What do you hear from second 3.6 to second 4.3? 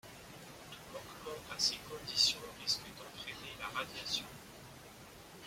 radiation.